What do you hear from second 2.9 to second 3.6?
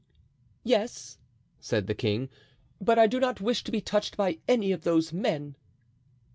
I do not